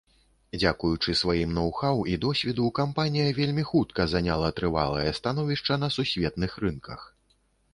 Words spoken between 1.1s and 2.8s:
сваім ноў-хаў і досведу,